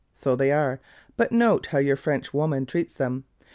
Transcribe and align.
So 0.13 0.35
they 0.35 0.51
are, 0.51 0.79
but 1.15 1.31
note 1.31 1.67
how 1.67 1.77
your 1.77 1.95
French 1.95 2.33
woman 2.33 2.65
treats 2.65 2.95
them. 2.95 3.25